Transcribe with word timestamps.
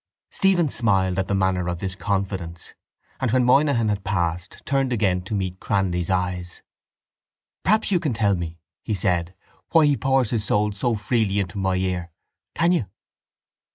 Stephen 0.31 0.67
smiled 0.67 1.19
at 1.19 1.27
the 1.27 1.35
manner 1.35 1.67
of 1.67 1.77
this 1.77 1.93
confidence 1.95 2.73
and, 3.19 3.29
when 3.29 3.45
Moynihan 3.45 3.87
had 3.87 4.03
passed, 4.03 4.63
turned 4.65 4.91
again 4.91 5.21
to 5.21 5.35
meet 5.35 5.59
Cranly's 5.59 6.09
eyes. 6.09 6.63
—Perhaps 7.61 7.91
you 7.91 7.99
can 7.99 8.15
tell 8.15 8.33
me, 8.35 8.57
he 8.81 8.95
said, 8.95 9.35
why 9.69 9.85
he 9.85 9.95
pours 9.95 10.31
his 10.31 10.43
soul 10.43 10.71
so 10.71 10.95
freely 10.95 11.37
into 11.39 11.59
my 11.59 11.75
ear. 11.75 12.09
Can 12.55 12.71
you? 12.71 12.87